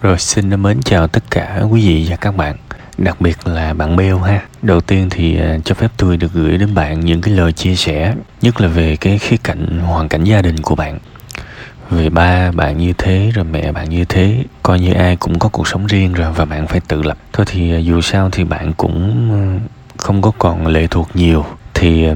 Rồi 0.00 0.18
xin 0.18 0.62
mến 0.62 0.82
chào 0.82 1.06
tất 1.06 1.24
cả 1.30 1.62
quý 1.70 1.88
vị 1.88 2.06
và 2.10 2.16
các 2.16 2.36
bạn, 2.36 2.56
Đặc 2.98 3.20
biệt 3.20 3.46
là 3.46 3.74
bạn 3.74 3.96
Beo 3.96 4.18
ha. 4.18 4.40
Đầu 4.62 4.80
tiên 4.80 5.08
thì 5.10 5.40
à, 5.40 5.58
cho 5.64 5.74
phép 5.74 5.88
tôi 5.96 6.16
được 6.16 6.32
gửi 6.32 6.58
đến 6.58 6.74
bạn 6.74 7.00
những 7.00 7.20
cái 7.20 7.34
lời 7.34 7.52
chia 7.52 7.74
sẻ, 7.74 8.14
Nhất 8.42 8.60
là 8.60 8.68
về 8.68 8.96
cái 8.96 9.18
khía 9.18 9.36
cạnh, 9.36 9.78
hoàn 9.78 10.08
cảnh 10.08 10.24
gia 10.24 10.42
đình 10.42 10.62
của 10.62 10.74
bạn. 10.74 10.98
Về 11.90 12.08
ba 12.08 12.50
bạn 12.52 12.78
như 12.78 12.92
thế, 12.98 13.30
rồi 13.34 13.44
mẹ 13.44 13.72
bạn 13.72 13.90
như 13.90 14.04
thế, 14.04 14.44
Coi 14.62 14.80
như 14.80 14.92
ai 14.92 15.16
cũng 15.16 15.38
có 15.38 15.48
cuộc 15.48 15.68
sống 15.68 15.86
riêng 15.86 16.12
rồi 16.12 16.32
và 16.32 16.44
bạn 16.44 16.66
phải 16.66 16.80
tự 16.80 17.02
lập. 17.02 17.18
Thôi 17.32 17.46
thì 17.48 17.74
à, 17.74 17.78
dù 17.78 18.00
sao 18.00 18.30
thì 18.32 18.44
bạn 18.44 18.72
cũng 18.72 19.30
à, 19.32 19.40
không 19.96 20.22
có 20.22 20.32
còn 20.38 20.66
lệ 20.66 20.86
thuộc 20.86 21.08
nhiều. 21.14 21.44
Thì 21.74 22.06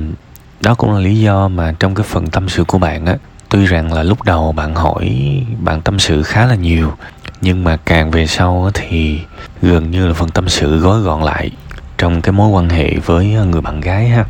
đó 0.60 0.74
cũng 0.74 0.92
là 0.92 1.00
lý 1.00 1.20
do 1.20 1.48
mà 1.48 1.74
trong 1.80 1.94
cái 1.94 2.06
phần 2.08 2.26
tâm 2.26 2.48
sự 2.48 2.64
của 2.64 2.78
bạn 2.78 3.06
á 3.06 3.16
tuy 3.50 3.66
rằng 3.66 3.92
là 3.92 4.02
lúc 4.02 4.22
đầu 4.22 4.52
bạn 4.52 4.74
hỏi 4.74 5.10
bạn 5.58 5.80
tâm 5.80 5.98
sự 5.98 6.22
khá 6.22 6.46
là 6.46 6.54
nhiều, 6.54 6.92
nhưng 7.40 7.64
mà 7.64 7.76
càng 7.76 8.10
về 8.10 8.26
sau 8.26 8.70
thì 8.74 9.20
gần 9.62 9.90
như 9.90 10.06
là 10.06 10.14
phần 10.14 10.28
tâm 10.28 10.48
sự 10.48 10.78
gói 10.78 11.00
gọn 11.00 11.22
lại 11.22 11.50
trong 11.98 12.22
cái 12.22 12.32
mối 12.32 12.48
quan 12.48 12.68
hệ 12.68 12.96
với 12.96 13.26
người 13.26 13.60
bạn 13.60 13.80
gái 13.80 14.08
ha. 14.08 14.24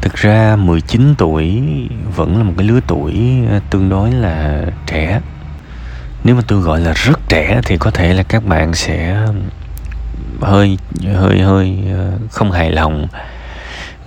Thực 0.00 0.14
ra 0.14 0.56
19 0.56 1.14
tuổi 1.18 1.62
vẫn 2.16 2.36
là 2.36 2.42
một 2.42 2.52
cái 2.56 2.66
lứa 2.66 2.80
tuổi 2.86 3.14
ờ, 3.50 3.60
tương 3.70 3.88
đối 3.88 4.12
là 4.12 4.62
trẻ. 4.86 5.20
Nếu 6.24 6.34
mà 6.34 6.42
tôi 6.46 6.60
gọi 6.60 6.80
là 6.80 6.92
rất 6.92 7.18
trẻ 7.28 7.60
thì 7.64 7.76
có 7.76 7.90
thể 7.90 8.14
là 8.14 8.22
các 8.22 8.44
bạn 8.46 8.74
sẽ 8.74 9.26
hơi 10.40 10.78
hơi 11.14 11.40
hơi 11.40 11.78
ờ, 11.92 12.12
không 12.30 12.52
hài 12.52 12.70
lòng 12.70 13.08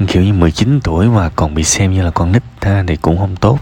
kiểu 0.08 0.24
như 0.24 0.34
19 0.34 0.80
tuổi 0.84 1.08
mà 1.08 1.30
còn 1.36 1.56
bị 1.56 1.64
xem 1.64 1.94
như 1.94 2.02
là 2.02 2.12
con 2.12 2.32
nít 2.32 2.44
ha, 2.62 2.84
thì 2.88 2.96
cũng 2.96 3.18
không 3.18 3.36
tốt. 3.36 3.60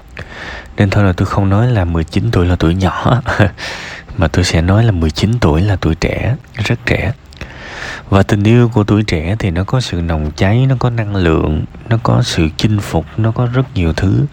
Nên 0.78 0.90
thôi 0.90 1.04
là 1.04 1.14
tôi 1.14 1.26
không 1.26 1.50
nói 1.50 1.68
là 1.68 1.86
19 1.86 2.32
tuổi 2.32 2.46
là 2.46 2.56
tuổi 2.56 2.76
nhỏ. 2.76 3.22
Mà 4.18 4.28
tôi 4.28 4.46
sẽ 4.46 4.62
nói 4.62 4.84
là 4.84 4.92
19 4.92 5.32
tuổi 5.42 5.62
là 5.62 5.76
tuổi 5.76 5.96
trẻ 5.96 6.36
rất 6.54 6.80
trẻ. 6.86 7.12
Và 8.10 8.24
tình 8.24 8.44
yêu 8.44 8.70
của 8.74 8.84
tuổi 8.84 9.04
trẻ 9.04 9.36
thì 9.40 9.52
nó 9.52 9.64
có 9.64 9.82
sự 9.82 10.02
nồng 10.02 10.32
cháy 10.36 10.66
nó 10.70 10.76
có 10.80 10.90
năng 10.90 11.16
lượng 11.16 11.66
nó 11.90 11.98
có 12.04 12.22
sự 12.24 12.48
chinh 12.58 12.80
phục 12.80 13.06
nó 13.18 13.32
có 13.32 13.48
rất 13.54 13.64
nhiều 13.76 13.94
thứ 13.94 14.26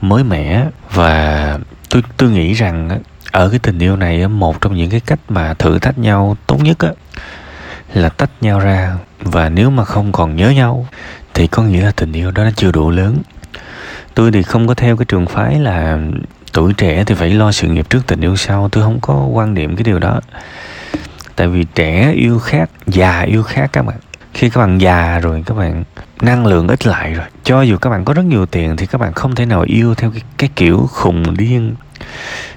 mới 0.00 0.24
mẻ. 0.24 0.66
Và 0.92 1.58
tôi 1.90 2.02
tôi 2.16 2.30
nghĩ 2.30 2.52
rằng 2.52 3.00
ở 3.32 3.48
cái 3.48 3.58
tình 3.58 3.78
yêu 3.78 3.96
này 3.96 4.28
một 4.28 4.60
trong 4.60 4.74
những 4.74 4.90
cái 4.90 5.00
cách 5.00 5.20
mà 5.28 5.54
thử 5.54 5.78
thách 5.78 5.98
nhau 5.98 6.36
tốt 6.46 6.58
nhất 6.62 6.78
á 6.78 6.90
là 7.94 8.08
tách 8.08 8.30
nhau 8.40 8.60
ra. 8.60 8.96
Và 9.20 9.48
nếu 9.48 9.70
mà 9.70 9.84
không 9.84 10.12
còn 10.12 10.36
nhớ 10.36 10.50
nhau 10.50 10.86
thì 11.34 11.46
có 11.46 11.62
nghĩa 11.62 11.82
là 11.82 11.92
tình 11.96 12.12
yêu 12.12 12.30
đó 12.30 12.44
nó 12.44 12.50
chưa 12.56 12.72
đủ 12.72 12.90
lớn. 12.90 13.18
Tôi 14.14 14.32
thì 14.32 14.42
không 14.42 14.66
có 14.66 14.74
theo 14.74 14.96
cái 14.96 15.04
trường 15.04 15.26
phái 15.26 15.60
là 15.60 15.98
tuổi 16.52 16.72
trẻ 16.72 17.04
thì 17.04 17.14
phải 17.14 17.30
lo 17.30 17.52
sự 17.52 17.68
nghiệp 17.68 17.90
trước 17.90 18.06
tình 18.06 18.20
yêu 18.20 18.36
sau. 18.36 18.68
Tôi 18.68 18.84
không 18.84 18.98
có 19.00 19.14
quan 19.14 19.54
điểm 19.54 19.76
cái 19.76 19.84
điều 19.84 19.98
đó. 19.98 20.20
Tại 21.36 21.48
vì 21.48 21.64
trẻ 21.74 22.12
yêu 22.12 22.38
khác 22.38 22.70
già 22.86 23.20
yêu 23.20 23.42
khác 23.42 23.70
các 23.72 23.82
bạn. 23.82 23.96
Khi 24.34 24.50
các 24.50 24.60
bạn 24.60 24.78
già 24.78 25.18
rồi 25.18 25.42
các 25.46 25.54
bạn 25.54 25.84
năng 26.20 26.46
lượng 26.46 26.68
ít 26.68 26.86
lại 26.86 27.14
rồi. 27.14 27.26
Cho 27.44 27.62
dù 27.62 27.76
các 27.76 27.90
bạn 27.90 28.04
có 28.04 28.14
rất 28.14 28.24
nhiều 28.24 28.46
tiền 28.46 28.76
thì 28.76 28.86
các 28.86 29.00
bạn 29.00 29.12
không 29.12 29.34
thể 29.34 29.46
nào 29.46 29.62
yêu 29.62 29.94
theo 29.94 30.10
cái, 30.10 30.22
cái 30.38 30.50
kiểu 30.56 30.88
khùng 30.92 31.36
điên 31.36 31.74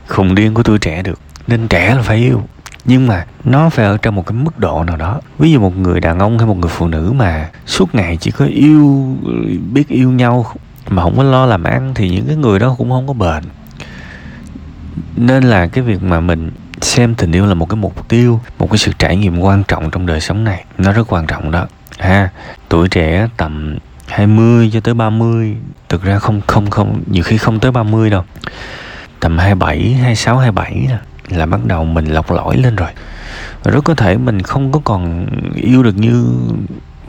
khùng 0.07 0.35
điên 0.35 0.53
của 0.53 0.63
tuổi 0.63 0.77
trẻ 0.79 1.01
được. 1.01 1.19
Nên 1.47 1.67
trẻ 1.67 1.95
là 1.95 2.01
phải 2.01 2.17
yêu 2.17 2.43
nhưng 2.85 3.07
mà 3.07 3.25
nó 3.43 3.69
phải 3.69 3.85
ở 3.85 3.97
trong 3.97 4.15
một 4.15 4.25
cái 4.25 4.33
mức 4.33 4.59
độ 4.59 4.83
nào 4.83 4.97
đó. 4.97 5.21
Ví 5.39 5.51
dụ 5.51 5.59
một 5.59 5.77
người 5.77 5.99
đàn 5.99 6.19
ông 6.19 6.37
hay 6.37 6.47
một 6.47 6.57
người 6.57 6.69
phụ 6.69 6.87
nữ 6.87 7.11
mà 7.15 7.49
suốt 7.65 7.95
ngày 7.95 8.17
chỉ 8.17 8.31
có 8.31 8.45
yêu, 8.45 9.15
biết 9.73 9.87
yêu 9.87 10.11
nhau 10.11 10.45
mà 10.89 11.03
không 11.03 11.17
có 11.17 11.23
lo 11.23 11.45
làm 11.45 11.63
ăn 11.63 11.91
thì 11.95 12.09
những 12.09 12.27
cái 12.27 12.35
người 12.35 12.59
đó 12.59 12.75
cũng 12.77 12.89
không 12.89 13.07
có 13.07 13.13
bền. 13.13 13.43
Nên 15.15 15.43
là 15.43 15.67
cái 15.67 15.83
việc 15.83 16.03
mà 16.03 16.19
mình 16.19 16.51
xem 16.81 17.15
tình 17.15 17.31
yêu 17.31 17.45
là 17.45 17.53
một 17.53 17.69
cái 17.69 17.75
mục 17.75 18.07
tiêu, 18.09 18.39
một 18.59 18.67
cái 18.69 18.77
sự 18.77 18.91
trải 18.99 19.17
nghiệm 19.17 19.39
quan 19.39 19.63
trọng 19.63 19.91
trong 19.91 20.05
đời 20.05 20.21
sống 20.21 20.43
này, 20.43 20.65
nó 20.77 20.91
rất 20.91 21.13
quan 21.13 21.27
trọng 21.27 21.51
đó. 21.51 21.67
Ha, 21.99 22.29
tuổi 22.69 22.89
trẻ 22.89 23.27
tầm 23.37 23.77
20 24.07 24.69
cho 24.73 24.79
tới 24.79 24.93
30 24.93 25.55
thực 25.89 26.03
ra 26.03 26.19
không 26.19 26.41
không 26.47 26.69
không, 26.69 27.03
nhiều 27.07 27.23
khi 27.23 27.37
không 27.37 27.59
tới 27.59 27.71
30 27.71 28.09
đâu. 28.09 28.23
Tầm 29.19 29.37
27 29.37 29.93
26 29.93 30.37
27 30.37 30.85
nè 30.89 30.97
là 31.29 31.45
bắt 31.45 31.65
đầu 31.65 31.85
mình 31.85 32.05
lọc 32.05 32.31
lõi 32.31 32.57
lên 32.57 32.75
rồi. 32.75 32.89
Và 33.63 33.71
rất 33.71 33.83
có 33.83 33.95
thể 33.95 34.17
mình 34.17 34.41
không 34.41 34.71
có 34.71 34.79
còn 34.83 35.27
yêu 35.55 35.83
được 35.83 35.97
như 35.97 36.35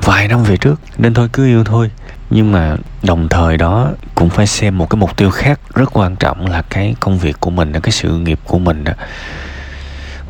vài 0.02 0.28
năm 0.28 0.42
về 0.42 0.56
trước, 0.56 0.80
nên 0.98 1.14
thôi 1.14 1.28
cứ 1.32 1.46
yêu 1.46 1.64
thôi. 1.64 1.90
Nhưng 2.30 2.52
mà 2.52 2.76
đồng 3.02 3.28
thời 3.28 3.56
đó 3.56 3.90
cũng 4.14 4.30
phải 4.30 4.46
xem 4.46 4.78
một 4.78 4.90
cái 4.90 4.96
mục 4.96 5.16
tiêu 5.16 5.30
khác 5.30 5.60
rất 5.74 5.96
quan 5.96 6.16
trọng 6.16 6.46
là 6.46 6.62
cái 6.62 6.94
công 7.00 7.18
việc 7.18 7.36
của 7.40 7.50
mình, 7.50 7.72
cái 7.72 7.92
sự 7.92 8.18
nghiệp 8.18 8.38
của 8.44 8.58
mình 8.58 8.84
đó. 8.84 8.92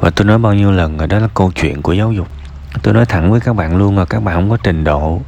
Và 0.01 0.11
tôi 0.11 0.27
nói 0.27 0.39
bao 0.39 0.55
nhiêu 0.55 0.73
lần 0.73 0.99
rồi 0.99 1.09
đó 1.09 1.19
là 1.19 1.29
câu 1.35 1.53
chuyện 1.55 1.83
của 1.83 1.93
giáo 1.93 2.13
dục. 2.13 2.29
Tôi 2.83 2.95
nói 2.95 3.07
thẳng 3.07 3.31
với 3.31 3.41
các 3.41 3.57
bạn 3.57 3.77
luôn 3.77 3.99
là 3.99 4.05
các 4.05 4.23
bạn 4.23 4.35
không 4.35 4.51
có 4.51 4.57
trình 4.63 4.85
độ, 4.85 5.23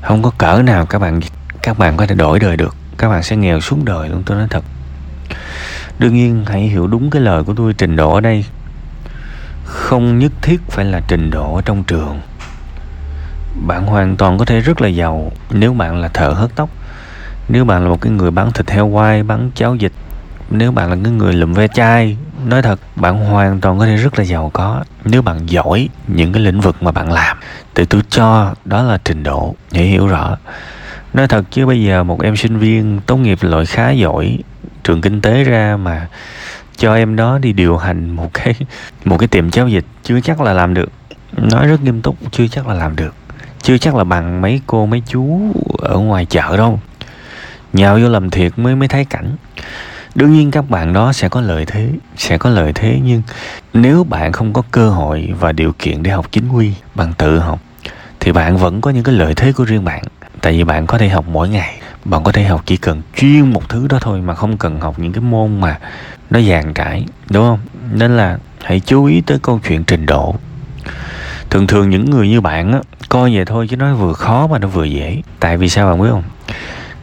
không 0.00 0.22
có 0.22 0.30
cỡ 0.38 0.62
nào 0.62 0.86
các 0.86 0.98
bạn 0.98 1.20
các 1.62 1.78
bạn 1.78 1.96
có 1.96 2.06
thể 2.06 2.14
đổi 2.14 2.38
đời 2.38 2.56
được. 2.56 2.76
Các 2.98 3.08
bạn 3.08 3.22
sẽ 3.22 3.36
nghèo 3.36 3.60
suốt 3.60 3.76
đời 3.84 4.08
luôn, 4.08 4.22
tôi 4.26 4.38
nói 4.38 4.46
thật 4.50 4.64
đương 5.98 6.14
nhiên, 6.14 6.44
hãy 6.46 6.60
hiểu 6.60 6.86
đúng 6.86 7.10
cái 7.10 7.22
lời 7.22 7.44
của 7.44 7.54
tôi, 7.54 7.72
trình 7.72 7.96
độ 7.96 8.14
ở 8.14 8.20
đây. 8.20 8.44
Không 9.64 10.18
nhất 10.18 10.32
thiết 10.42 10.60
phải 10.68 10.84
là 10.84 11.00
trình 11.08 11.30
độ 11.30 11.54
ở 11.54 11.62
trong 11.62 11.84
trường. 11.84 12.20
Bạn 13.66 13.86
hoàn 13.86 14.16
toàn 14.16 14.38
có 14.38 14.44
thể 14.44 14.60
rất 14.60 14.80
là 14.80 14.88
giàu 14.88 15.32
nếu 15.50 15.74
bạn 15.74 16.00
là 16.00 16.08
thợ 16.08 16.28
hớt 16.28 16.50
tóc. 16.56 16.70
Nếu 17.48 17.64
bạn 17.64 17.82
là 17.82 17.88
một 17.88 18.00
cái 18.00 18.12
người 18.12 18.30
bán 18.30 18.52
thịt 18.52 18.70
heo 18.70 18.86
quay 18.86 19.22
bán 19.22 19.50
cháo 19.54 19.74
dịch 19.74 19.92
nếu 20.50 20.72
bạn 20.72 20.90
là 20.90 20.96
cái 21.04 21.12
người 21.12 21.32
lụm 21.32 21.52
ve 21.52 21.68
chai, 21.68 22.16
nói 22.46 22.62
thật, 22.62 22.80
bạn 22.96 23.24
hoàn 23.24 23.60
toàn 23.60 23.78
có 23.78 23.86
thể 23.86 23.96
rất 23.96 24.18
là 24.18 24.24
giàu 24.24 24.50
có 24.54 24.84
nếu 25.04 25.22
bạn 25.22 25.50
giỏi 25.50 25.88
những 26.06 26.32
cái 26.32 26.42
lĩnh 26.42 26.60
vực 26.60 26.82
mà 26.82 26.90
bạn 26.90 27.12
làm. 27.12 27.36
Thì 27.74 27.84
tôi 27.84 28.02
cho 28.10 28.54
đó 28.64 28.82
là 28.82 28.98
trình 29.04 29.22
độ 29.22 29.54
để 29.72 29.82
hiểu 29.82 30.06
rõ. 30.06 30.36
Nói 31.14 31.28
thật 31.28 31.44
chứ 31.50 31.66
bây 31.66 31.82
giờ 31.82 32.02
một 32.02 32.22
em 32.22 32.36
sinh 32.36 32.58
viên 32.58 33.00
tốt 33.06 33.16
nghiệp 33.16 33.38
loại 33.42 33.66
khá 33.66 33.90
giỏi 33.90 34.38
trường 34.88 35.00
kinh 35.00 35.20
tế 35.20 35.44
ra 35.44 35.76
mà 35.76 36.06
cho 36.76 36.94
em 36.94 37.16
đó 37.16 37.38
đi 37.38 37.52
điều 37.52 37.76
hành 37.76 38.10
một 38.10 38.30
cái 38.34 38.54
một 39.04 39.18
cái 39.18 39.28
tiệm 39.28 39.50
giao 39.50 39.68
dịch 39.68 39.84
chưa 40.02 40.20
chắc 40.20 40.40
là 40.40 40.52
làm 40.52 40.74
được. 40.74 40.88
Nói 41.36 41.66
rất 41.66 41.82
nghiêm 41.82 42.02
túc, 42.02 42.16
chưa 42.30 42.48
chắc 42.48 42.66
là 42.66 42.74
làm 42.74 42.96
được. 42.96 43.14
Chưa 43.62 43.78
chắc 43.78 43.94
là 43.94 44.04
bằng 44.04 44.40
mấy 44.40 44.60
cô, 44.66 44.86
mấy 44.86 45.02
chú 45.06 45.52
ở 45.78 45.98
ngoài 45.98 46.24
chợ 46.24 46.56
đâu. 46.56 46.80
Nhào 47.72 47.98
vô 47.98 48.08
làm 48.08 48.30
thiệt 48.30 48.52
mới 48.56 48.76
mới 48.76 48.88
thấy 48.88 49.04
cảnh. 49.04 49.36
Đương 50.14 50.32
nhiên 50.32 50.50
các 50.50 50.70
bạn 50.70 50.92
đó 50.92 51.12
sẽ 51.12 51.28
có 51.28 51.40
lợi 51.40 51.66
thế, 51.66 51.88
sẽ 52.16 52.38
có 52.38 52.50
lợi 52.50 52.72
thế, 52.72 53.00
nhưng 53.04 53.22
nếu 53.74 54.04
bạn 54.04 54.32
không 54.32 54.52
có 54.52 54.62
cơ 54.70 54.90
hội 54.90 55.34
và 55.40 55.52
điều 55.52 55.72
kiện 55.78 56.02
để 56.02 56.10
học 56.10 56.26
chính 56.32 56.48
quy 56.48 56.72
bằng 56.94 57.12
tự 57.18 57.38
học, 57.38 57.60
thì 58.20 58.32
bạn 58.32 58.56
vẫn 58.56 58.80
có 58.80 58.90
những 58.90 59.04
cái 59.04 59.14
lợi 59.14 59.34
thế 59.34 59.52
của 59.52 59.64
riêng 59.64 59.84
bạn. 59.84 60.02
Tại 60.40 60.52
vì 60.52 60.64
bạn 60.64 60.86
có 60.86 60.98
thể 60.98 61.08
học 61.08 61.24
mỗi 61.28 61.48
ngày 61.48 61.80
bạn 62.04 62.24
có 62.24 62.32
thể 62.32 62.44
học 62.44 62.62
chỉ 62.66 62.76
cần 62.76 63.02
chuyên 63.16 63.52
một 63.52 63.68
thứ 63.68 63.86
đó 63.88 63.98
thôi 64.00 64.20
mà 64.20 64.34
không 64.34 64.56
cần 64.56 64.80
học 64.80 64.98
những 64.98 65.12
cái 65.12 65.20
môn 65.20 65.60
mà 65.60 65.78
nó 66.30 66.40
dàn 66.40 66.74
trải, 66.74 67.04
đúng 67.30 67.44
không? 67.44 67.58
Nên 67.92 68.16
là 68.16 68.38
hãy 68.62 68.80
chú 68.80 69.04
ý 69.04 69.20
tới 69.20 69.38
câu 69.42 69.60
chuyện 69.68 69.84
trình 69.84 70.06
độ. 70.06 70.34
Thường 71.50 71.66
thường 71.66 71.90
những 71.90 72.10
người 72.10 72.28
như 72.28 72.40
bạn 72.40 72.72
á, 72.72 72.80
coi 73.08 73.34
vậy 73.34 73.44
thôi 73.44 73.66
chứ 73.70 73.76
nó 73.76 73.94
vừa 73.94 74.12
khó 74.12 74.46
mà 74.46 74.58
nó 74.58 74.68
vừa 74.68 74.84
dễ. 74.84 75.22
Tại 75.40 75.56
vì 75.56 75.68
sao 75.68 75.88
bạn 75.88 76.02
biết 76.02 76.08
không? 76.10 76.22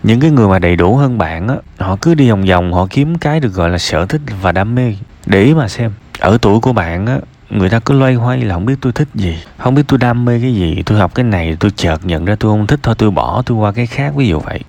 Những 0.03 0.19
cái 0.19 0.31
người 0.31 0.47
mà 0.47 0.59
đầy 0.59 0.75
đủ 0.75 0.95
hơn 0.95 1.17
bạn 1.17 1.47
á, 1.47 1.56
họ 1.79 1.95
cứ 2.01 2.16
đi 2.16 2.29
vòng 2.29 2.45
vòng, 2.45 2.73
họ 2.73 2.88
kiếm 2.89 3.17
cái 3.17 3.39
được 3.39 3.53
gọi 3.53 3.69
là 3.69 3.77
sở 3.77 4.06
thích 4.06 4.22
và 4.41 4.51
đam 4.51 4.75
mê. 4.75 4.95
Để 5.25 5.44
ý 5.44 5.53
mà 5.53 5.67
xem, 5.67 5.91
ở 6.19 6.38
tuổi 6.41 6.59
của 6.59 6.73
bạn 6.73 7.06
á, 7.06 7.17
người 7.50 7.69
ta 7.69 7.79
cứ 7.79 7.94
loay 7.94 8.13
hoay 8.13 8.41
là 8.41 8.53
không 8.53 8.66
biết 8.66 8.75
tôi 8.81 8.94
thích 8.94 9.07
gì, 9.13 9.38
không 9.57 9.75
biết 9.75 9.83
tôi 9.88 10.00
đam 10.00 10.25
mê 10.25 10.39
cái 10.41 10.56
gì, 10.56 10.83
tôi 10.85 11.00
học 11.00 11.16
cái 11.16 11.23
này, 11.23 11.57
tôi 11.59 11.72
chợt 11.75 12.06
nhận 12.06 12.25
ra 12.25 12.35
tôi 12.39 12.51
không 12.51 12.67
thích 12.67 12.79
thôi, 12.83 12.95
tôi 12.97 13.12
bỏ 13.12 13.41
tôi 13.45 13.57
qua 13.57 13.72
cái 13.72 13.88
khác, 13.88 14.16
ví 14.16 14.27
dụ 14.27 14.39
vậy 14.39 14.59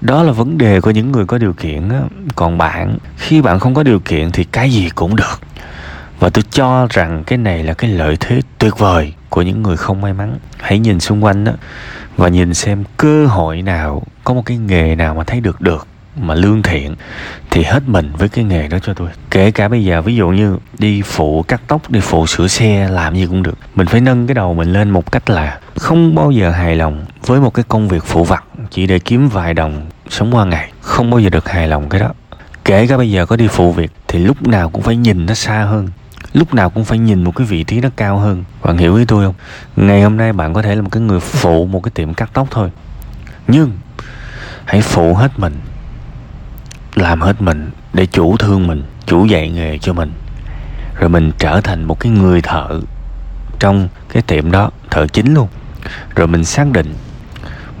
đó 0.00 0.22
là 0.22 0.32
vấn 0.32 0.58
đề 0.58 0.80
của 0.80 0.90
những 0.90 1.12
người 1.12 1.26
có 1.26 1.38
điều 1.38 1.52
kiện 1.52 1.88
á. 1.88 2.00
Còn 2.34 2.58
bạn, 2.58 2.98
khi 3.16 3.40
bạn 3.42 3.60
không 3.60 3.74
có 3.74 3.82
điều 3.82 4.00
kiện 4.00 4.30
thì 4.30 4.44
cái 4.44 4.70
gì 4.70 4.88
cũng 4.94 5.16
được. 5.16 5.40
Và 6.20 6.30
tôi 6.30 6.44
cho 6.50 6.86
rằng 6.90 7.24
cái 7.26 7.38
này 7.38 7.64
là 7.64 7.74
cái 7.74 7.90
lợi 7.90 8.16
thế 8.20 8.40
tuyệt 8.58 8.78
vời 8.78 9.14
của 9.28 9.42
những 9.42 9.62
người 9.62 9.76
không 9.76 10.00
may 10.00 10.12
mắn. 10.12 10.38
Hãy 10.58 10.78
nhìn 10.78 11.00
xung 11.00 11.24
quanh 11.24 11.44
đó 11.44 11.52
và 12.16 12.28
nhìn 12.28 12.54
xem 12.54 12.84
cơ 12.96 13.26
hội 13.26 13.62
nào, 13.62 14.02
có 14.24 14.34
một 14.34 14.42
cái 14.46 14.56
nghề 14.56 14.94
nào 14.94 15.14
mà 15.14 15.24
thấy 15.24 15.40
được 15.40 15.60
được, 15.60 15.86
mà 16.20 16.34
lương 16.34 16.62
thiện 16.62 16.94
thì 17.50 17.62
hết 17.62 17.82
mình 17.86 18.12
với 18.18 18.28
cái 18.28 18.44
nghề 18.44 18.68
đó 18.68 18.78
cho 18.82 18.94
tôi. 18.94 19.08
Kể 19.30 19.50
cả 19.50 19.68
bây 19.68 19.84
giờ, 19.84 20.02
ví 20.02 20.16
dụ 20.16 20.28
như 20.28 20.58
đi 20.78 21.02
phụ 21.02 21.42
cắt 21.42 21.60
tóc, 21.66 21.90
đi 21.90 22.00
phụ 22.00 22.26
sửa 22.26 22.48
xe, 22.48 22.88
làm 22.88 23.16
gì 23.16 23.26
cũng 23.26 23.42
được. 23.42 23.58
Mình 23.74 23.86
phải 23.86 24.00
nâng 24.00 24.26
cái 24.26 24.34
đầu 24.34 24.54
mình 24.54 24.72
lên 24.72 24.90
một 24.90 25.12
cách 25.12 25.30
là 25.30 25.58
không 25.78 26.14
bao 26.14 26.30
giờ 26.30 26.50
hài 26.50 26.76
lòng 26.76 27.04
với 27.26 27.40
một 27.40 27.54
cái 27.54 27.64
công 27.68 27.88
việc 27.88 28.04
phụ 28.04 28.24
vặt 28.24 28.44
chỉ 28.70 28.86
để 28.86 28.98
kiếm 28.98 29.28
vài 29.28 29.54
đồng 29.54 29.86
sống 30.08 30.34
qua 30.34 30.44
ngày. 30.44 30.72
Không 30.80 31.10
bao 31.10 31.20
giờ 31.20 31.30
được 31.30 31.48
hài 31.48 31.68
lòng 31.68 31.88
cái 31.88 32.00
đó. 32.00 32.08
Kể 32.64 32.86
cả 32.86 32.96
bây 32.96 33.10
giờ 33.10 33.26
có 33.26 33.36
đi 33.36 33.48
phụ 33.48 33.72
việc 33.72 33.92
thì 34.08 34.18
lúc 34.18 34.46
nào 34.46 34.70
cũng 34.70 34.82
phải 34.82 34.96
nhìn 34.96 35.26
nó 35.26 35.34
xa 35.34 35.64
hơn. 35.64 35.88
Lúc 36.32 36.54
nào 36.54 36.70
cũng 36.70 36.84
phải 36.84 36.98
nhìn 36.98 37.24
một 37.24 37.36
cái 37.36 37.46
vị 37.46 37.64
trí 37.64 37.80
nó 37.80 37.88
cao 37.96 38.18
hơn. 38.18 38.44
Bạn 38.62 38.78
hiểu 38.78 38.96
ý 38.96 39.04
tôi 39.04 39.24
không? 39.24 39.34
Ngày 39.76 40.02
hôm 40.02 40.16
nay 40.16 40.32
bạn 40.32 40.54
có 40.54 40.62
thể 40.62 40.74
là 40.74 40.82
một 40.82 40.88
cái 40.92 41.02
người 41.02 41.20
phụ 41.20 41.66
một 41.66 41.82
cái 41.82 41.90
tiệm 41.94 42.14
cắt 42.14 42.30
tóc 42.32 42.48
thôi. 42.50 42.70
Nhưng 43.48 43.72
hãy 44.64 44.80
phụ 44.80 45.14
hết 45.14 45.38
mình, 45.38 45.54
làm 46.94 47.20
hết 47.20 47.42
mình 47.42 47.70
để 47.92 48.06
chủ 48.06 48.36
thương 48.36 48.66
mình, 48.66 48.82
chủ 49.06 49.26
dạy 49.26 49.50
nghề 49.50 49.78
cho 49.78 49.92
mình. 49.92 50.12
Rồi 50.98 51.08
mình 51.08 51.32
trở 51.38 51.60
thành 51.60 51.84
một 51.84 52.00
cái 52.00 52.12
người 52.12 52.42
thợ 52.42 52.80
trong 53.58 53.88
cái 54.08 54.22
tiệm 54.22 54.50
đó, 54.50 54.70
thợ 54.90 55.06
chính 55.06 55.34
luôn 55.34 55.48
rồi 56.14 56.26
mình 56.26 56.44
xác 56.44 56.66
định 56.72 56.94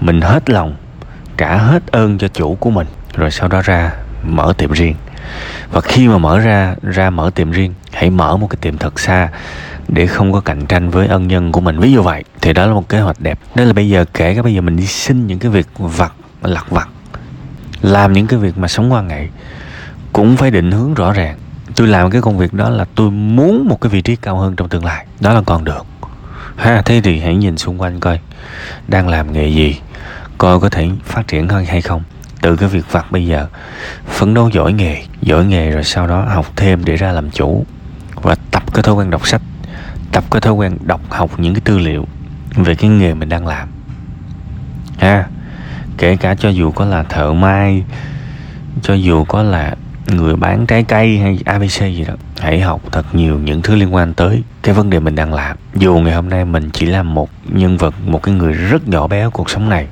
mình 0.00 0.20
hết 0.20 0.50
lòng, 0.50 0.76
trả 1.36 1.56
hết 1.56 1.86
ơn 1.86 2.18
cho 2.18 2.28
chủ 2.28 2.54
của 2.60 2.70
mình. 2.70 2.86
Rồi 3.14 3.30
sau 3.30 3.48
đó 3.48 3.62
ra 3.64 3.92
mở 4.22 4.52
tiệm 4.58 4.72
riêng. 4.72 4.94
Và 5.70 5.80
khi 5.80 6.08
mà 6.08 6.18
mở 6.18 6.38
ra 6.38 6.74
ra 6.82 7.10
mở 7.10 7.30
tiệm 7.34 7.50
riêng, 7.50 7.74
hãy 7.92 8.10
mở 8.10 8.36
một 8.36 8.46
cái 8.46 8.56
tiệm 8.60 8.78
thật 8.78 9.00
xa 9.00 9.28
để 9.88 10.06
không 10.06 10.32
có 10.32 10.40
cạnh 10.40 10.66
tranh 10.66 10.90
với 10.90 11.06
ân 11.06 11.28
nhân 11.28 11.52
của 11.52 11.60
mình. 11.60 11.78
Ví 11.78 11.92
dụ 11.92 12.02
vậy, 12.02 12.24
thì 12.40 12.52
đó 12.52 12.66
là 12.66 12.74
một 12.74 12.88
kế 12.88 13.00
hoạch 13.00 13.20
đẹp. 13.20 13.38
Nên 13.54 13.66
là 13.66 13.72
bây 13.72 13.88
giờ, 13.88 14.04
kể 14.14 14.34
cả 14.34 14.42
bây 14.42 14.54
giờ 14.54 14.60
mình 14.60 14.76
đi 14.76 14.86
xin 14.86 15.26
những 15.26 15.38
cái 15.38 15.50
việc 15.50 15.66
vặt, 15.78 16.12
lặt 16.42 16.70
vặt, 16.70 16.88
làm 17.82 18.12
những 18.12 18.26
cái 18.26 18.38
việc 18.38 18.58
mà 18.58 18.68
sống 18.68 18.92
qua 18.92 19.02
ngày, 19.02 19.28
cũng 20.12 20.36
phải 20.36 20.50
định 20.50 20.70
hướng 20.70 20.94
rõ 20.94 21.12
ràng. 21.12 21.36
Tôi 21.76 21.86
làm 21.86 22.10
cái 22.10 22.20
công 22.22 22.38
việc 22.38 22.54
đó 22.54 22.70
là 22.70 22.84
tôi 22.94 23.10
muốn 23.10 23.68
một 23.68 23.80
cái 23.80 23.90
vị 23.90 24.00
trí 24.00 24.16
cao 24.16 24.36
hơn 24.36 24.56
trong 24.56 24.68
tương 24.68 24.84
lai. 24.84 25.06
Đó 25.20 25.32
là 25.32 25.42
còn 25.46 25.64
được 25.64 25.86
ha, 26.56 26.82
thế 26.82 27.00
thì 27.04 27.20
hãy 27.20 27.36
nhìn 27.36 27.58
xung 27.58 27.80
quanh 27.80 28.00
coi. 28.00 28.20
Đang 28.88 29.08
làm 29.08 29.32
nghề 29.32 29.48
gì? 29.48 29.80
Coi 30.38 30.60
có 30.60 30.68
thể 30.68 30.88
phát 31.04 31.28
triển 31.28 31.48
hơn 31.48 31.64
hay 31.64 31.82
không? 31.82 32.02
Từ 32.40 32.56
cái 32.56 32.68
việc 32.68 32.92
vặt 32.92 33.12
bây 33.12 33.26
giờ, 33.26 33.46
phấn 34.06 34.34
đấu 34.34 34.50
giỏi 34.52 34.72
nghề 34.72 35.02
giỏi 35.22 35.44
nghề 35.44 35.70
rồi 35.70 35.84
sau 35.84 36.06
đó 36.06 36.24
học 36.28 36.52
thêm 36.56 36.84
để 36.84 36.96
ra 36.96 37.12
làm 37.12 37.30
chủ. 37.30 37.64
Và 38.14 38.36
tập 38.50 38.62
cái 38.74 38.82
thói 38.82 38.94
quen 38.94 39.10
đọc 39.10 39.26
sách, 39.26 39.42
tập 40.12 40.24
cái 40.30 40.40
thói 40.40 40.52
quen 40.52 40.78
đọc 40.84 41.00
học 41.08 41.30
những 41.38 41.54
cái 41.54 41.60
tư 41.64 41.78
liệu 41.78 42.06
về 42.54 42.74
cái 42.74 42.90
nghề 42.90 43.14
mình 43.14 43.28
đang 43.28 43.46
làm. 43.46 43.68
Ha, 44.98 45.26
kể 45.98 46.16
cả 46.16 46.34
cho 46.34 46.48
dù 46.48 46.70
có 46.70 46.84
là 46.84 47.02
thợ 47.02 47.32
may, 47.32 47.84
cho 48.82 48.94
dù 48.94 49.24
có 49.24 49.42
là 49.42 49.74
người 50.06 50.36
bán 50.36 50.66
trái 50.66 50.82
cây 50.82 51.18
hay 51.18 51.38
abc 51.44 51.80
gì 51.80 52.04
đó, 52.08 52.14
hãy 52.38 52.60
học 52.60 52.80
thật 52.92 53.14
nhiều 53.14 53.38
những 53.38 53.62
thứ 53.62 53.74
liên 53.74 53.94
quan 53.94 54.14
tới 54.14 54.42
cái 54.62 54.74
vấn 54.74 54.90
đề 54.90 55.00
mình 55.00 55.14
đang 55.14 55.34
làm. 55.34 55.56
Dù 55.74 55.94
ngày 55.98 56.14
hôm 56.14 56.28
nay 56.28 56.44
mình 56.44 56.70
chỉ 56.70 56.86
là 56.86 57.02
một 57.02 57.30
nhân 57.44 57.76
vật, 57.76 57.94
một 58.06 58.22
cái 58.22 58.34
người 58.34 58.52
rất 58.52 58.88
nhỏ 58.88 59.06
bé 59.06 59.28
cuộc 59.32 59.50
sống 59.50 59.68
này, 59.68 59.86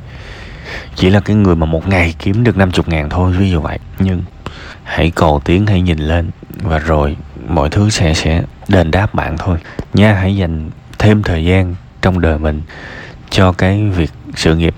chỉ 0.95 1.11
là 1.11 1.21
cái 1.21 1.37
người 1.37 1.57
mà 1.57 1.67
một 1.67 1.89
ngày 1.89 2.15
kiếm 2.19 2.45
được 2.45 2.57
50 2.57 2.85
ngàn 2.87 3.09
thôi, 3.11 3.33
ví 3.39 3.51
dụ 3.51 3.61
vậy. 3.61 3.79
Nhưng 3.99 4.23
hãy 4.83 5.11
cầu 5.11 5.41
tiến, 5.45 5.67
hãy 5.67 5.81
nhìn 5.81 5.99
lên, 5.99 6.31
và 6.63 6.79
rồi 6.79 7.17
mọi 7.49 7.71
thứ 7.71 7.91
sẽ 7.91 8.15
sẽ 8.15 8.43
đền 8.69 8.91
đáp 8.91 9.15
bạn 9.15 9.37
thôi. 9.39 9.59
Nha, 9.95 10.15
hãy 10.15 10.37
dành 10.37 10.71
thêm 10.99 11.23
thời 11.23 11.45
gian 11.45 11.75
trong 12.03 12.21
đời 12.21 12.39
mình 12.39 12.63
cho 13.31 13.53
cái 13.53 13.89
việc 13.97 14.11
sự 14.37 14.57
nghiệp. 14.57 14.75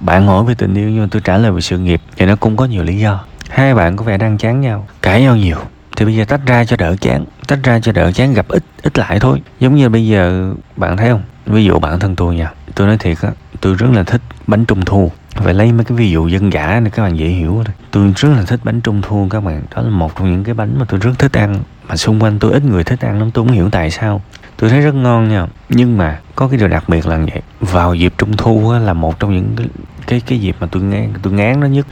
Bạn 0.00 0.26
hỏi 0.26 0.44
về 0.44 0.54
tình 0.54 0.74
yêu, 0.74 0.90
nhưng 0.90 1.02
mà 1.02 1.08
tôi 1.10 1.22
trả 1.24 1.38
lời 1.38 1.52
về 1.52 1.60
sự 1.60 1.78
nghiệp, 1.78 2.00
thì 2.16 2.26
nó 2.26 2.36
cũng 2.36 2.56
có 2.56 2.64
nhiều 2.64 2.82
lý 2.82 2.98
do 2.98 3.24
hai 3.50 3.74
bạn 3.74 3.96
có 3.96 4.04
vẻ 4.04 4.16
đang 4.16 4.38
chán 4.38 4.60
nhau. 4.60 4.86
Cãi 5.02 5.22
nhau 5.22 5.36
nhiều. 5.36 5.56
Thì 5.96 6.04
bây 6.04 6.14
giờ 6.14 6.24
tách 6.24 6.40
ra 6.46 6.64
cho 6.64 6.76
đỡ 6.76 6.96
chán. 7.00 7.24
Tách 7.46 7.58
ra 7.62 7.80
cho 7.80 7.92
đỡ 7.92 8.12
chán 8.12 8.34
gặp 8.34 8.48
ít 8.48 8.62
ít 8.82 8.98
lại 8.98 9.20
thôi. 9.20 9.42
Giống 9.60 9.74
như 9.74 9.88
bây 9.88 10.06
giờ 10.06 10.54
bạn 10.76 10.96
thấy 10.96 11.08
không? 11.08 11.22
Ví 11.46 11.64
dụ 11.64 11.78
bản 11.78 11.98
thân 11.98 12.16
tôi 12.16 12.36
nha. 12.36 12.50
Tôi 12.74 12.86
nói 12.86 12.98
thiệt 12.98 13.16
á 13.22 13.30
tôi 13.60 13.74
rất 13.74 13.86
là 13.92 14.02
thích 14.02 14.20
bánh 14.46 14.64
trung 14.64 14.84
thu. 14.84 15.10
Phải 15.34 15.54
lấy 15.54 15.72
mấy 15.72 15.84
cái 15.84 15.98
ví 15.98 16.10
dụ 16.10 16.28
dân 16.28 16.52
giả 16.52 16.80
này 16.80 16.90
các 16.90 17.02
bạn 17.02 17.18
dễ 17.18 17.26
hiểu 17.26 17.62
thôi. 17.64 17.74
Tôi 17.90 18.12
rất 18.16 18.28
là 18.36 18.42
thích 18.42 18.60
bánh 18.64 18.80
trung 18.80 19.02
thu 19.02 19.28
các 19.30 19.40
bạn. 19.40 19.62
Đó 19.76 19.82
là 19.82 19.90
một 19.90 20.16
trong 20.16 20.32
những 20.32 20.44
cái 20.44 20.54
bánh 20.54 20.78
mà 20.78 20.84
tôi 20.88 21.00
rất 21.00 21.12
thích 21.18 21.36
ăn. 21.36 21.60
Mà 21.88 21.96
xung 21.96 22.22
quanh 22.22 22.38
tôi 22.38 22.52
ít 22.52 22.64
người 22.64 22.84
thích 22.84 23.00
ăn 23.00 23.18
lắm 23.18 23.30
tôi 23.30 23.46
không 23.46 23.54
hiểu 23.54 23.70
tại 23.70 23.90
sao. 23.90 24.22
Tôi 24.56 24.70
thấy 24.70 24.80
rất 24.80 24.94
ngon 24.94 25.28
nha. 25.28 25.46
Nhưng 25.68 25.98
mà 25.98 26.18
có 26.34 26.48
cái 26.48 26.58
điều 26.58 26.68
đặc 26.68 26.88
biệt 26.88 27.06
là 27.06 27.18
vậy. 27.18 27.42
Vào 27.60 27.94
dịp 27.94 28.14
trung 28.18 28.36
thu 28.36 28.70
á, 28.70 28.78
là 28.78 28.92
một 28.92 29.20
trong 29.20 29.32
những 29.32 29.52
cái 29.56 29.66
cái 30.06 30.20
cái 30.20 30.40
dịp 30.40 30.56
mà 30.60 30.66
tôi 30.70 30.82
ngán 30.82 31.12
tôi 31.22 31.32
ngán 31.32 31.60
nó 31.60 31.66
nhất. 31.66 31.86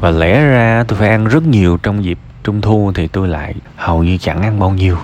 Và 0.00 0.10
lẽ 0.10 0.44
ra 0.44 0.84
tôi 0.88 0.98
phải 0.98 1.08
ăn 1.08 1.24
rất 1.24 1.42
nhiều 1.42 1.78
trong 1.82 2.04
dịp 2.04 2.18
trung 2.44 2.60
thu 2.60 2.92
thì 2.94 3.08
tôi 3.08 3.28
lại 3.28 3.54
hầu 3.76 4.02
như 4.04 4.18
chẳng 4.18 4.42
ăn 4.42 4.60
bao 4.60 4.70
nhiêu. 4.70 4.96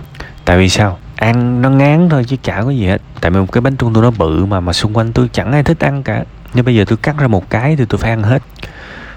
Tại 0.45 0.59
vì 0.59 0.69
sao? 0.69 0.99
Ăn 1.17 1.63
nó 1.63 1.71
ngán 1.71 2.09
thôi 2.09 2.25
chứ 2.27 2.37
chả 2.43 2.63
có 2.63 2.71
gì 2.71 2.87
hết. 2.87 3.03
Tại 3.21 3.31
vì 3.31 3.41
một 3.41 3.53
cái 3.53 3.61
bánh 3.61 3.77
trung 3.77 3.95
thu 3.95 4.03
nó 4.03 4.11
bự 4.11 4.45
mà 4.45 4.61
mà 4.61 4.73
xung 4.73 4.97
quanh 4.97 5.13
tôi 5.13 5.31
chẳng 5.33 5.53
ai 5.53 5.63
thích 5.63 5.85
ăn 5.85 6.03
cả. 6.03 6.25
Nhưng 6.55 6.65
bây 6.65 6.75
giờ 6.75 6.85
tôi 6.89 6.97
cắt 6.97 7.19
ra 7.19 7.27
một 7.27 7.51
cái 7.51 7.77
thì 7.77 7.85
tôi 7.89 7.99
phải 7.99 8.11
ăn 8.11 8.23
hết. 8.23 8.43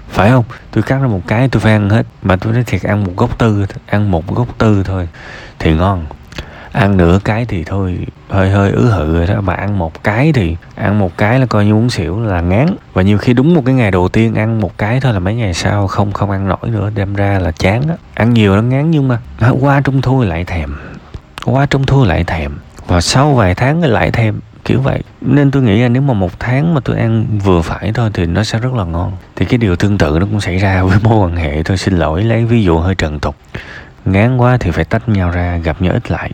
Phải 0.08 0.30
không? 0.30 0.44
Tôi 0.70 0.82
cắt 0.82 0.98
ra 0.98 1.06
một 1.06 1.22
cái 1.26 1.48
tôi 1.48 1.60
phải 1.60 1.72
ăn 1.72 1.90
hết. 1.90 2.06
Mà 2.22 2.36
tôi 2.36 2.52
nói 2.52 2.64
thiệt, 2.64 2.82
ăn 2.82 3.04
một 3.04 3.12
gốc 3.16 3.38
tư, 3.38 3.66
ăn 3.86 4.10
một 4.10 4.34
gốc 4.34 4.58
tư 4.58 4.82
thôi 4.82 5.08
thì 5.58 5.74
ngon 5.74 6.06
ăn 6.72 6.96
nửa 6.96 7.18
cái 7.24 7.44
thì 7.44 7.64
thôi, 7.64 7.98
hơi 8.28 8.50
hơi 8.50 8.70
ứ 8.70 8.90
hự 8.90 9.16
rồi 9.16 9.26
đó, 9.26 9.40
mà 9.40 9.54
ăn 9.54 9.78
một 9.78 10.04
cái 10.04 10.32
thì, 10.32 10.56
ăn 10.74 10.98
một 10.98 11.16
cái 11.16 11.38
là 11.38 11.46
coi 11.46 11.64
như 11.64 11.72
uống 11.72 11.90
xỉu 11.90 12.20
là 12.20 12.40
ngán. 12.40 12.66
Và 12.92 13.02
nhiều 13.02 13.18
khi 13.18 13.32
đúng 13.32 13.54
một 13.54 13.62
cái 13.66 13.74
ngày 13.74 13.90
đầu 13.90 14.08
tiên 14.08 14.34
ăn 14.34 14.60
một 14.60 14.78
cái 14.78 15.00
thôi 15.00 15.12
là 15.12 15.18
mấy 15.18 15.34
ngày 15.34 15.54
sau 15.54 15.86
không 15.86 16.12
không 16.12 16.30
ăn 16.30 16.48
nổi 16.48 16.70
nữa 16.70 16.90
đem 16.94 17.14
ra 17.14 17.38
là 17.38 17.50
chán 17.50 17.82
á. 17.88 17.94
Ăn 18.14 18.34
nhiều 18.34 18.56
nó 18.56 18.62
ngán 18.62 18.90
nhưng 18.90 19.08
mà 19.08 19.18
à, 19.38 19.50
qua 19.60 19.80
trung 19.80 20.02
thu 20.02 20.22
lại 20.22 20.44
thèm, 20.44 20.76
qua 21.44 21.66
trung 21.66 21.86
thu 21.86 22.04
lại 22.04 22.24
thèm. 22.24 22.58
Và 22.86 23.00
sau 23.00 23.34
vài 23.34 23.54
tháng 23.54 23.82
lại 23.82 24.10
thèm, 24.10 24.40
kiểu 24.64 24.80
vậy. 24.80 25.02
Nên 25.20 25.50
tôi 25.50 25.62
nghĩ 25.62 25.80
là 25.82 25.88
nếu 25.88 26.02
mà 26.02 26.14
một 26.14 26.40
tháng 26.40 26.74
mà 26.74 26.80
tôi 26.84 26.98
ăn 26.98 27.26
vừa 27.44 27.60
phải 27.62 27.92
thôi 27.92 28.10
thì 28.14 28.26
nó 28.26 28.44
sẽ 28.44 28.58
rất 28.58 28.74
là 28.74 28.84
ngon. 28.84 29.12
Thì 29.36 29.46
cái 29.46 29.58
điều 29.58 29.76
tương 29.76 29.98
tự 29.98 30.18
nó 30.20 30.26
cũng 30.26 30.40
xảy 30.40 30.58
ra 30.58 30.82
với 30.82 30.98
mối 31.02 31.16
quan 31.16 31.36
hệ 31.36 31.62
tôi 31.64 31.78
xin 31.78 31.98
lỗi, 31.98 32.22
lấy 32.22 32.44
ví 32.44 32.62
dụ 32.62 32.78
hơi 32.78 32.94
trần 32.94 33.20
tục 33.20 33.36
ngán 34.04 34.36
quá 34.36 34.56
thì 34.60 34.70
phải 34.70 34.84
tách 34.84 35.08
nhau 35.08 35.30
ra 35.30 35.56
gặp 35.56 35.82
nhau 35.82 35.92
ít 35.92 36.10
lại. 36.10 36.30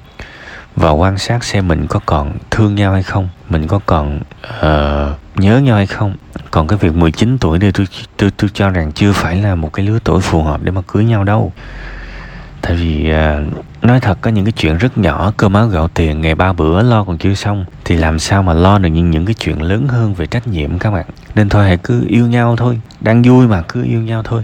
Và 0.76 0.90
quan 0.90 1.18
sát 1.18 1.44
xem 1.44 1.68
mình 1.68 1.86
có 1.86 2.00
còn 2.06 2.32
thương 2.50 2.74
nhau 2.74 2.92
hay 2.92 3.02
không 3.02 3.28
mình 3.48 3.66
có 3.66 3.80
còn 3.86 4.20
uh, 4.46 5.38
nhớ 5.38 5.58
nhau 5.58 5.76
hay 5.76 5.86
không. 5.86 6.14
Còn 6.50 6.66
cái 6.66 6.78
việc 6.78 6.94
19 6.94 7.38
tuổi 7.38 7.58
thì 7.58 7.72
tôi 7.72 7.86
tôi 8.16 8.30
tôi 8.36 8.50
cho 8.54 8.70
rằng 8.70 8.92
chưa 8.92 9.12
phải 9.12 9.36
là 9.36 9.54
một 9.54 9.72
cái 9.72 9.86
lứa 9.86 9.98
tuổi 10.04 10.20
phù 10.20 10.42
hợp 10.42 10.62
để 10.62 10.70
mà 10.70 10.80
cưới 10.86 11.04
nhau 11.04 11.24
đâu. 11.24 11.52
Tại 12.62 12.74
vì 12.74 13.12
uh, 13.12 13.75
nói 13.86 14.00
thật 14.00 14.18
có 14.20 14.30
những 14.30 14.44
cái 14.44 14.52
chuyện 14.52 14.78
rất 14.78 14.98
nhỏ 14.98 15.32
cơm 15.36 15.54
áo 15.54 15.68
gạo 15.68 15.88
tiền 15.88 16.20
ngày 16.20 16.34
ba 16.34 16.52
bữa 16.52 16.82
lo 16.82 17.04
còn 17.04 17.18
chưa 17.18 17.34
xong. 17.34 17.64
Thì 17.84 17.96
làm 17.96 18.18
sao 18.18 18.42
mà 18.42 18.52
lo 18.52 18.78
được 18.78 18.88
những 18.88 19.10
những 19.10 19.26
cái 19.26 19.34
chuyện 19.34 19.62
lớn 19.62 19.88
hơn 19.88 20.14
về 20.14 20.26
trách 20.26 20.48
nhiệm 20.48 20.78
các 20.78 20.90
bạn? 20.90 21.06
Nên 21.34 21.48
thôi 21.48 21.64
hãy 21.64 21.76
cứ 21.76 22.04
yêu 22.08 22.26
nhau 22.26 22.56
thôi. 22.56 22.80
Đang 23.00 23.22
vui 23.22 23.46
mà 23.46 23.62
cứ 23.68 23.84
yêu 23.84 24.00
nhau 24.00 24.22
thôi. 24.22 24.42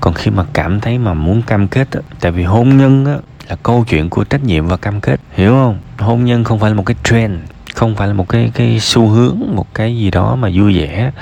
Còn 0.00 0.14
khi 0.14 0.30
mà 0.30 0.44
cảm 0.52 0.80
thấy 0.80 0.98
mà 0.98 1.14
muốn 1.14 1.42
cam 1.42 1.68
kết 1.68 1.90
á, 1.90 2.00
tại 2.20 2.32
vì 2.32 2.42
hôn 2.42 2.78
nhân 2.78 3.06
á, 3.06 3.14
là 3.48 3.56
câu 3.62 3.84
chuyện 3.88 4.10
của 4.10 4.24
trách 4.24 4.44
nhiệm 4.44 4.66
và 4.66 4.76
cam 4.76 5.00
kết. 5.00 5.20
Hiểu 5.32 5.52
không? 5.52 5.78
Hôn 5.98 6.24
nhân 6.24 6.44
không 6.44 6.58
phải 6.58 6.70
là 6.70 6.76
một 6.76 6.86
cái 6.86 6.96
trend 7.04 7.34
không 7.74 7.96
phải 7.96 8.08
là 8.08 8.14
một 8.14 8.28
cái 8.28 8.50
cái 8.54 8.80
xu 8.80 9.08
hướng 9.08 9.38
một 9.54 9.74
cái 9.74 9.96
gì 9.96 10.10
đó 10.10 10.36
mà 10.36 10.48
vui 10.54 10.78
vẻ. 10.78 11.12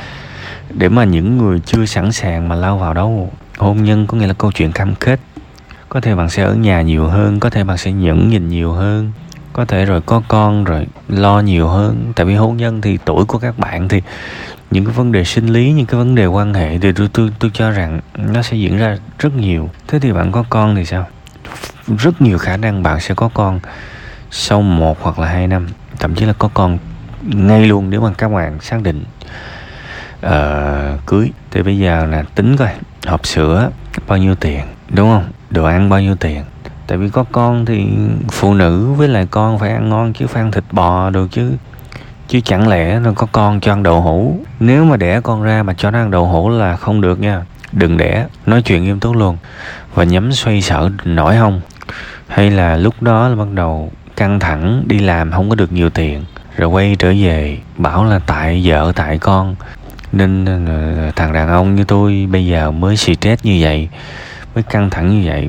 Để 0.71 0.89
mà 0.89 1.05
những 1.05 1.39
người 1.39 1.61
chưa 1.61 1.87
sẵn 1.87 2.13
sàng 2.13 2.49
mà 2.49 2.55
lao 2.55 2.79
vào 2.79 2.95
đâu 2.95 3.31
hôn 3.59 3.85
nhân 3.85 4.07
có 4.07 4.19
nghĩa 4.19 4.27
là 4.27 4.33
câu 4.33 4.53
chuyện 4.53 4.73
cam 4.73 4.95
kết 4.95 5.21
có 5.91 6.01
thể 6.01 6.15
bạn 6.15 6.31
sẽ 6.31 6.43
ở 6.43 6.55
nhà 6.55 6.83
nhiều 6.83 7.07
hơn 7.07 7.41
có 7.41 7.51
thể 7.51 7.65
bạn 7.65 7.79
sẽ 7.79 7.93
nhẫn 7.93 8.29
nhìn 8.29 8.49
nhiều 8.49 8.73
hơn. 8.73 9.13
Có 9.53 9.65
thể 9.65 9.85
rồi 9.85 10.01
có 10.01 10.23
con 10.29 10.65
rồi 10.65 10.87
lo 11.09 11.41
nhiều 11.41 11.69
hơn. 11.69 12.13
Tại 12.17 12.27
vì 12.27 12.35
hôn 12.35 12.57
nhân 12.57 12.81
thì 12.81 12.99
tuổi 13.05 13.25
của 13.25 13.39
các 13.39 13.59
bạn 13.59 13.89
thì 13.89 14.03
những 14.71 14.85
cái 14.85 14.95
vấn 14.95 15.13
đề 15.13 15.25
sinh 15.25 15.47
lý 15.47 15.73
những 15.73 15.87
cái 15.87 15.99
vấn 15.99 16.15
đề 16.15 16.27
quan 16.27 16.55
hệ 16.55 16.79
thì 16.79 16.93
tôi 16.93 17.09
tôi 17.13 17.31
tôi 17.39 17.51
cho 17.55 17.71
rằng 17.71 18.01
nó 18.15 18.43
sẽ 18.43 18.57
diễn 18.57 18.79
ra 18.79 18.97
rất 19.19 19.37
nhiều. 19.37 19.71
Thế 19.89 19.99
thì 19.99 20.13
bạn 20.13 20.33
có 20.33 20.45
con 20.51 20.75
thì 20.77 20.85
sao? 20.85 21.07
Rất 21.99 22.23
nhiều 22.23 22.39
khả 22.39 22.57
năng 22.57 22.83
bạn 22.83 23.01
sẽ 23.01 23.15
có 23.15 23.31
con 23.35 23.61
sau 24.31 24.63
một 24.63 24.99
hoặc 25.03 25.19
là 25.19 25.29
hai 25.29 25.47
năm. 25.47 25.69
Thậm 25.99 26.15
chí 26.15 26.25
là 26.25 26.33
có 26.33 26.51
con 26.55 26.79
ngay 27.23 27.67
luôn 27.67 27.91
nếu 27.91 28.01
mà 28.01 28.11
các 28.19 28.29
bạn 28.29 28.61
xác 28.61 28.83
định 28.83 29.05
uh, 30.27 31.07
cưới. 31.07 31.31
Thì 31.51 31.63
bây 31.63 31.79
giờ 31.79 32.07
là 32.07 32.23
tính 32.35 32.57
coi 32.57 32.69
hộp 33.07 33.27
sữa 33.27 33.71
bao 34.07 34.19
nhiêu 34.19 34.35
tiền 34.35 34.61
đúng 34.89 35.09
không? 35.09 35.25
Đồ 35.51 35.65
ăn 35.65 35.89
bao 35.89 36.01
nhiêu 36.01 36.15
tiền? 36.15 36.43
Tại 36.87 36.99
vì 36.99 37.09
có 37.09 37.25
con 37.33 37.65
thì 37.67 37.87
phụ 38.31 38.55
nữ 38.55 38.93
với 38.93 39.09
lại 39.09 39.27
con 39.31 39.59
phải 39.59 39.71
ăn 39.71 39.89
ngon 39.89 40.13
chứ 40.13 40.27
phải 40.27 40.43
ăn 40.43 40.53
thịt 40.53 40.65
bò 40.73 41.11
được 41.11 41.29
chứ. 41.31 41.53
Chứ 42.29 42.41
chẳng 42.41 42.69
lẽ 42.69 43.01
nó 43.01 43.13
có 43.15 43.27
con 43.33 43.61
cho 43.61 43.73
ăn 43.73 43.83
đậu 43.83 44.01
hũ? 44.01 44.41
Nếu 44.61 44.85
mà 44.85 44.97
đẻ 44.97 45.21
con 45.21 45.43
ra 45.43 45.63
mà 45.63 45.75
cho 45.75 45.91
nó 45.91 45.99
ăn 45.99 46.11
đậu 46.11 46.27
hũ 46.27 46.49
là 46.49 46.77
không 46.77 47.01
được 47.01 47.21
nha. 47.21 47.43
Đừng 47.73 47.97
đẻ, 47.97 48.27
nói 48.47 48.63
chuyện 48.63 48.85
nghiêm 48.85 49.01
túc 49.01 49.17
luôn. 49.17 49.37
Và 49.95 50.05
nhắm 50.05 50.33
xoay 50.33 50.63
sở 50.63 50.91
nổi 51.05 51.37
không 51.39 51.61
hay 52.29 52.51
là 52.51 52.77
lúc 52.77 53.03
đó 53.03 53.29
là 53.29 53.37
bắt 53.37 53.49
đầu 53.55 53.93
căng 54.17 54.41
thẳng, 54.41 54.83
đi 54.87 54.99
làm 54.99 55.33
không 55.33 55.49
có 55.49 55.55
được 55.55 55.73
nhiều 55.73 55.91
tiền, 55.91 56.25
rồi 56.57 56.69
quay 56.69 56.97
trở 56.99 57.13
về, 57.19 57.59
bảo 57.77 58.05
là 58.05 58.19
tại 58.27 58.63
vợ, 58.65 58.93
tại 58.97 59.19
con. 59.19 59.57
Nên 60.13 60.45
ờ, 60.67 61.11
thằng 61.17 61.33
đàn 61.33 61.49
ông 61.49 61.75
như 61.75 61.85
tôi 61.85 62.29
bây 62.31 62.47
giờ 62.47 62.71
mới 62.71 62.97
stress 62.97 63.45
như 63.45 63.59
vậy 63.61 63.89
với 64.55 64.63
căng 64.63 64.91
thẳng 64.91 65.11
như 65.11 65.29
vậy 65.29 65.49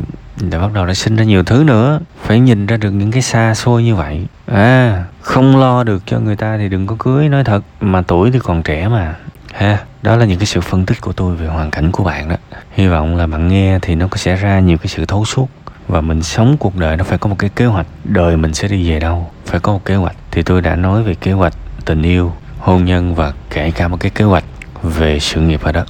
để 0.50 0.60
bắt 0.60 0.74
đầu 0.74 0.86
đã 0.86 0.93
sinh 0.93 1.15
ra 1.15 1.24
nhiều 1.24 1.43
thứ 1.43 1.63
nữa. 1.63 2.00
Phải 2.24 2.39
nhìn 2.39 2.65
ra 2.65 2.77
được 2.77 2.91
những 2.91 3.12
cái 3.12 3.22
xa 3.22 3.55
xôi 3.55 3.84
như 3.84 3.96
vậy. 3.96 4.25
À 4.46 5.03
không 5.22 5.58
lo 5.60 5.84
được 5.84 6.03
cho 6.05 6.20
người 6.20 6.36
ta 6.36 6.58
thì 6.58 6.70
đừng 6.70 6.88
có 6.88 6.96
cưới, 7.00 7.29
nói 7.29 7.43
thật. 7.43 7.63
Mà 7.81 8.01
tuổi 8.01 8.31
thì 8.31 8.39
còn 8.39 8.63
trẻ 8.63 8.88
mà. 8.88 9.15
Ha, 9.53 9.77
đó 10.01 10.15
là 10.15 10.25
những 10.25 10.39
cái 10.39 10.46
sự 10.46 10.62
phân 10.62 10.86
tích 10.86 11.01
của 11.01 11.13
tôi 11.13 11.36
về 11.36 11.48
hoàn 11.48 11.72
cảnh 11.72 11.91
của 11.91 12.03
bạn 12.03 12.29
đó. 12.29 12.36
Hy 12.72 12.88
vọng 12.88 13.15
là 13.15 13.27
bạn 13.27 13.48
nghe 13.48 13.79
thì 13.81 13.96
nó 13.96 14.08
sẽ 14.15 14.36
ra 14.36 14.60
nhiều 14.60 14.77
cái 14.77 14.88
sự 14.88 15.05
thấu 15.05 15.25
suốt. 15.25 15.50
Và 15.88 16.01
mình 16.01 16.24
sống 16.24 16.58
cuộc 16.60 16.77
đời 16.77 16.98
nó 16.98 17.03
phải 17.03 17.17
có 17.17 17.29
một 17.29 17.36
cái 17.39 17.50
kế 17.55 17.65
hoạch. 17.65 17.88
Đời 18.03 18.38
mình 18.38 18.53
sẽ 18.53 18.67
đi 18.67 18.89
về 18.89 19.00
đâu? 19.00 19.31
Phải 19.46 19.60
có 19.60 19.74
một 19.74 19.86
kế 19.86 19.96
hoạch. 19.96 20.15
Thì 20.31 20.43
tôi 20.43 20.62
đã 20.62 20.75
nói 20.75 21.03
về 21.03 21.15
kế 21.15 21.31
hoạch, 21.31 21.53
tình 21.86 22.01
yêu, 22.01 22.34
hôn 22.60 22.86
nhân 22.86 23.15
và 23.15 23.34
kể 23.50 23.72
cả 23.72 23.88
một 23.88 23.98
cái 24.00 24.12
kế 24.15 24.25
hoạch 24.25 24.43
về 24.84 25.20
sự 25.20 25.41
nghiệp 25.41 25.63
ở 25.63 25.72
đó 25.72 25.86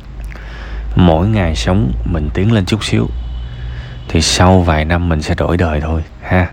mỗi 0.96 1.28
ngày 1.28 1.56
sống 1.56 1.92
mình 2.06 2.30
tiến 2.34 2.52
lên 2.52 2.66
chút 2.66 2.84
xíu, 2.84 3.08
thì 4.08 4.22
sau 4.22 4.60
vài 4.60 4.86
năm 4.86 5.10
mình 5.10 5.22
sẽ 5.22 5.36
đổi 5.36 5.58
đời 5.58 5.82
thôi, 5.82 6.02
ha. 6.22 6.48